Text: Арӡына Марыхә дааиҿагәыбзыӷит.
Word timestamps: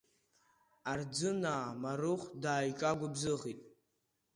Арӡына 0.91 1.55
Марыхә 1.81 2.27
дааиҿагәыбзыӷит. 2.43 3.59